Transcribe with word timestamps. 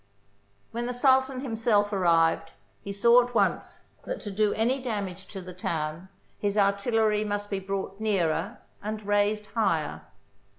When 0.71 0.87
the 0.87 0.95
Sultan 0.95 1.41
himself 1.41 1.93
arrived, 1.93 2.49
he 2.81 2.91
saw 2.91 3.21
at 3.23 3.35
once 3.35 3.89
that 4.03 4.19
to 4.21 4.31
do 4.31 4.51
any 4.53 4.81
damage 4.81 5.27
to 5.27 5.41
the 5.43 5.53
town 5.53 6.09
his 6.39 6.57
artillery 6.57 7.23
must 7.23 7.51
be 7.51 7.59
brought 7.59 7.99
nearer 7.99 8.57
and 8.81 9.03
raised 9.05 9.45
higher. 9.53 10.01